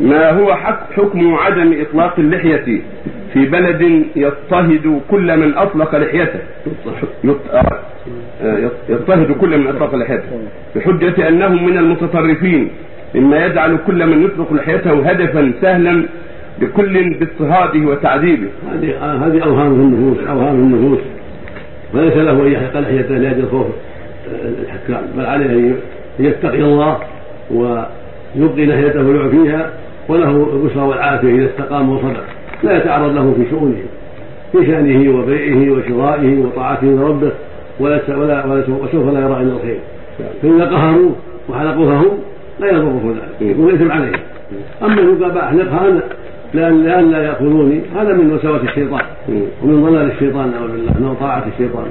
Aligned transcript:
ما 0.00 0.30
هو 0.30 0.54
حك- 0.54 0.92
حكم 0.96 1.34
عدم 1.34 1.80
إطلاق 1.80 2.14
اللحية 2.18 2.80
في 3.32 3.46
بلد 3.46 4.04
يضطهد 4.16 5.00
كل 5.10 5.36
من 5.36 5.54
أطلق 5.54 5.96
لحيته؟ 5.96 6.38
آه، 8.42 8.70
يضطهد 8.88 9.32
كل 9.32 9.58
من 9.58 9.66
أطلق 9.66 9.94
لحيته. 9.94 10.22
بحجة 10.76 11.28
أنهم 11.28 11.66
من 11.66 11.78
المتطرفين 11.78 12.70
مما 13.14 13.46
يجعل 13.46 13.78
كل 13.86 14.06
من 14.06 14.22
يطلق 14.24 14.52
لحيته 14.52 15.10
هدفا 15.10 15.52
سهلا 15.62 16.02
لكل 16.60 17.14
باضطهاده 17.14 17.86
وتعذيبه. 17.90 18.48
هذه 18.72 18.90
آه، 18.94 19.16
هذه 19.26 19.44
أوهام 19.44 19.72
النفوس 19.72 20.26
أوهام 20.28 20.54
النفوس. 20.54 20.98
وليس 21.94 22.16
له 22.16 22.46
أن 22.46 22.52
يحرق 22.52 22.76
لحيته 22.80 23.14
لأجل 23.14 23.48
خوف 23.50 23.66
آه، 23.66 24.62
الحكام 24.62 25.02
بل 25.16 25.26
عليه 25.26 25.46
أن 25.46 25.74
يتقي 26.20 26.58
الله 26.60 26.98
ويبقي 28.36 28.66
لحيته 28.66 29.08
ويعفيها 29.08 29.30
فيها 29.42 29.70
وله 30.08 30.48
البشرى 30.52 30.82
والعافية 30.82 31.34
إذا 31.34 31.46
استقام 31.46 31.90
وصدق. 31.90 32.24
لا 32.62 32.76
يتعرض 32.76 33.14
له 33.14 33.34
في 33.36 33.50
شؤونه 33.50 33.82
في 34.52 34.66
شأنه 34.66 35.18
وبيعه 35.18 35.72
وشرائه 35.72 36.44
وطاعته 36.44 36.86
لربه 36.86 37.30
ولا 37.80 38.00
ولا 38.16 38.64
وسوف 38.68 39.14
لا 39.14 39.20
يرى 39.20 39.42
إلا 39.42 39.52
الخير. 39.52 39.78
فإذا 40.42 40.64
قهروه 40.64 41.16
وحلقوها 41.48 41.96
هم 41.96 42.18
لا 42.60 42.66
يضره 42.66 43.14
ذلك 43.16 43.50
يكون 43.50 43.68
الاثم 43.68 43.92
عليه 43.92 44.12
أما 44.82 45.02
ان 45.02 45.16
يقال 45.20 45.38
احلقها 45.38 45.88
أنا 45.88 46.02
لأن 46.54 47.10
لا 47.10 47.22
يأخذوني 47.22 47.80
هذا 47.96 48.12
من 48.12 48.32
وساوس 48.32 48.60
الشيطان 48.62 49.02
ومن 49.62 49.82
ضلال 49.82 50.10
الشيطان 50.10 50.50
نعوذ 50.50 50.72
بالله 50.72 50.92
من 50.92 51.16
طاعة 51.20 51.44
الشيطان. 51.54 51.86